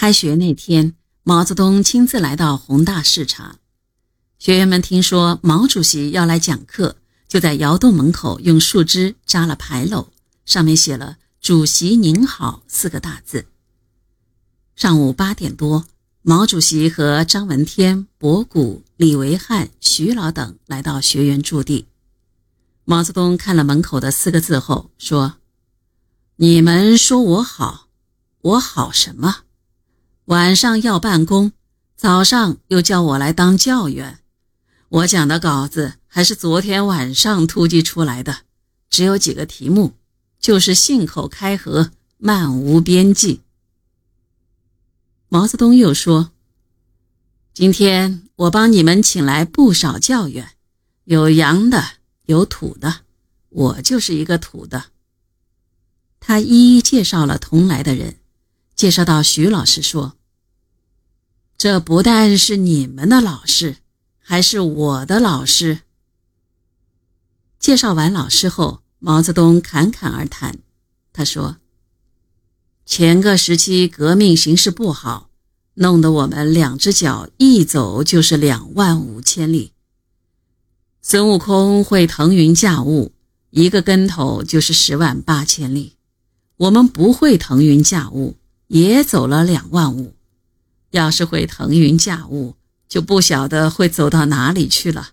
[0.00, 3.56] 开学那天，毛泽东亲自来到宏大视察。
[4.38, 6.96] 学员们听说毛主席要来讲课，
[7.28, 10.08] 就在窑洞门口用树枝扎了牌楼，
[10.46, 13.44] 上面写了“主席您好”四个大字。
[14.74, 15.84] 上午八点多，
[16.22, 21.88] 毛主席和张闻天、博古、李维汉、徐老等来到学员驻地。
[22.86, 25.34] 毛泽东看了门口的四个字后说
[26.36, 27.88] ：“你们说我好，
[28.40, 29.40] 我好什么？
[30.30, 31.50] 晚上要办公，
[31.96, 34.20] 早上又叫我来当教员。”
[34.88, 38.42] 我讲的稿子还是昨天晚上突击出来的，
[38.88, 39.94] 只有几个题目，
[40.38, 43.40] 就是信口开河，漫无边际。
[45.28, 46.30] 毛泽东又说
[47.52, 50.50] ：“今天我帮你们请来不少教员，
[51.06, 51.84] 有洋的，
[52.26, 53.00] 有土的，
[53.48, 54.84] 我就是一个土的。”
[56.20, 58.18] 他一一介绍了同来的人，
[58.76, 60.16] 介绍到徐老师说
[61.60, 63.76] ：“这不但是你们的老师。”
[64.30, 65.80] 还是我的老师。
[67.58, 70.60] 介绍完老师后，毛泽东侃侃而谈。
[71.12, 71.56] 他说
[72.86, 75.30] ：“前个时期革命形势不好，
[75.74, 79.72] 弄得我们两只脚一走就是两万五千里。
[81.02, 83.10] 孙悟空会腾云驾雾，
[83.50, 85.96] 一个跟头就是十万八千里。
[86.56, 88.36] 我们不会腾云驾雾，
[88.68, 90.14] 也走了两万五。
[90.90, 92.56] 要是会腾云驾雾。”
[92.90, 95.10] 就不晓得会走到哪里去了。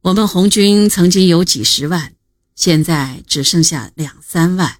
[0.00, 2.14] 我们红军曾经有几十万，
[2.54, 4.78] 现在只剩下两三万。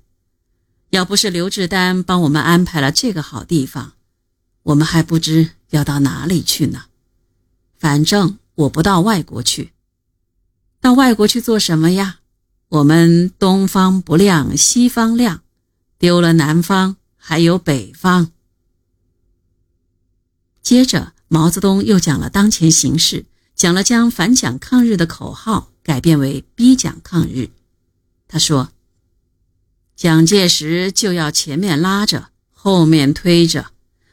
[0.89, 3.93] 要不是刘志丹帮我们安排了这个好地方，
[4.63, 6.85] 我们还不知要到哪里去呢。
[7.79, 9.73] 反正我不到外国去，
[10.81, 12.21] 到外国去做什么呀？
[12.71, 15.43] 我们东方不亮西方亮，
[15.99, 18.31] 丢了南方还有北方。
[20.65, 27.51] 接着，毛泽东又讲了当前形势，讲了将反蒋抗日的口号改变为逼蒋抗日。
[28.27, 28.73] 他说
[29.95, 33.73] ：“蒋介石就要前面拉着，后面推着，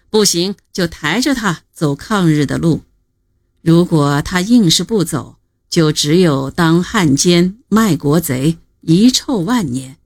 [0.09, 2.81] 不行就抬着他走抗日的路。
[3.61, 5.37] 如果他硬是不走，
[5.69, 9.97] 就只有当汉奸、卖国贼，遗臭万年。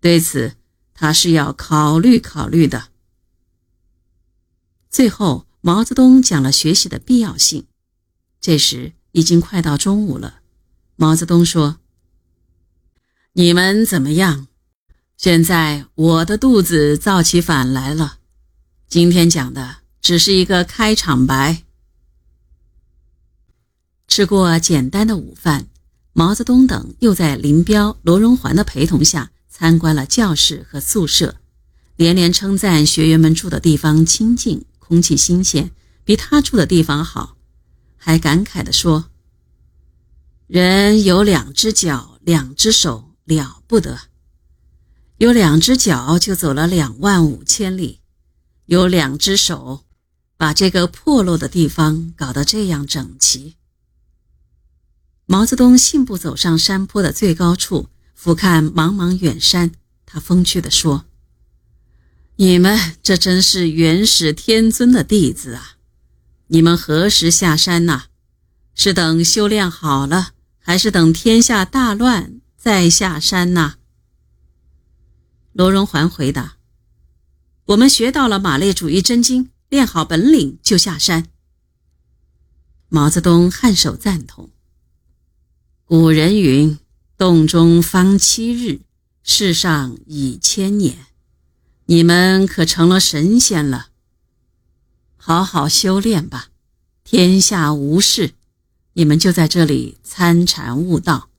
[0.00, 0.56] 对此，
[0.94, 2.88] 他是要考虑考虑的。”
[4.90, 5.46] 最后。
[5.60, 7.66] 毛泽东讲了学习的必要性。
[8.40, 10.40] 这时已经快到中午了。
[10.96, 11.78] 毛泽东说
[13.34, 14.46] ：“你们怎么样？
[15.16, 18.18] 现在我的肚子造起反来了。
[18.88, 21.64] 今天讲的只是一个开场白。”
[24.08, 25.68] 吃过简单的午饭，
[26.14, 31.36] 毛泽东等又在林彪、罗荣桓的陪同下参观了教室和宿舍，
[31.96, 34.64] 连连称赞学员们住的地方清静。
[34.90, 35.70] 空气新鲜，
[36.02, 37.36] 比他住的地方好，
[37.96, 39.08] 还感慨地说
[40.48, 43.96] ：“人有两只脚，两只手，了不得；
[45.18, 48.00] 有两只脚就走了两万五千里，
[48.64, 49.84] 有两只手，
[50.36, 53.54] 把这个破落的地方搞得这样整齐。”
[55.26, 57.86] 毛泽东信步走上山坡的最高处，
[58.16, 59.70] 俯瞰茫茫远山，
[60.04, 61.04] 他风趣地说。
[62.40, 65.76] 你们这真是元始天尊的弟子啊！
[66.46, 68.04] 你们何时下山呐？
[68.74, 73.74] 是等修炼好了，还是等天下大乱再下山呐？
[75.52, 76.56] 罗荣桓回答
[77.66, 81.26] ：“我们学到了马列主义真经，练好本领就下山。”
[82.88, 84.48] 毛泽东颔首赞同。
[85.84, 86.78] 古人云
[87.18, 88.80] ：“洞中方七日，
[89.22, 91.04] 世上已千年。”
[91.90, 93.88] 你们可成了神仙了。
[95.16, 96.50] 好好修炼吧，
[97.02, 98.34] 天下无事，
[98.92, 101.30] 你们就在这里参禅悟道；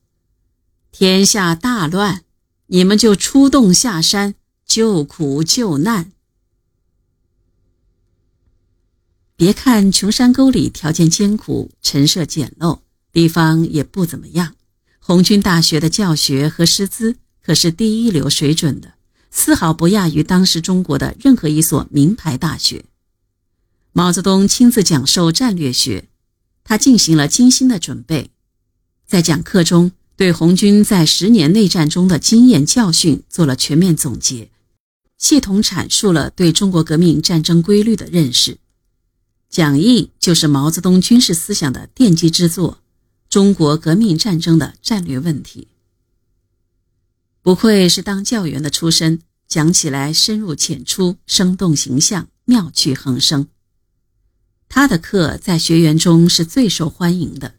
[0.90, 2.24] 天下大乱，
[2.66, 4.34] 你们就出洞下山
[4.66, 6.12] 救苦救难。
[9.34, 12.80] 别看穷山沟里条件艰苦，陈设简陋，
[13.10, 14.54] 地方也不怎么样，
[14.98, 18.92] 红军大学的教学和师资可是第一流水准的。
[19.34, 22.84] 丝毫不亚于当时中国的任何一所名牌大学。
[23.92, 26.08] 毛泽东亲自讲授战略学，
[26.62, 28.30] 他进行了精心的准备，
[29.06, 34.50] 在讲课中对红军在十年内战中的经验教训做了全面总结，
[35.16, 38.58] 系统阐述了对中国革命战争规律的认识。
[39.48, 42.74] 讲义就是毛泽东军事思想的奠基之作，
[43.28, 45.68] 《中国革命战争的战略问题》。
[47.42, 53.48] 不愧是当教员的出身，讲起来深入浅出，生动形象，妙趣横生。
[54.68, 57.56] 他的课在学员中是最受欢迎的。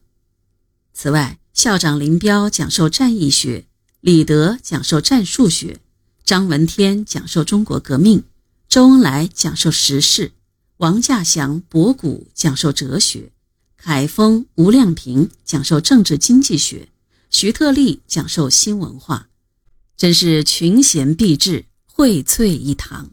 [0.94, 3.66] 此外，校长林彪讲授战役学，
[4.00, 5.82] 李德讲授战术学，
[6.24, 8.24] 张闻天讲授中国革命，
[8.70, 10.32] 周恩来讲授时事，
[10.78, 13.34] 王稼祥、博古讲授哲学，
[13.76, 16.88] 凯丰、吴亮平讲授政治经济学，
[17.30, 19.28] 徐特立讲授新文化，
[20.04, 21.64] 真是群贤毕至，
[21.96, 23.12] 荟萃一堂。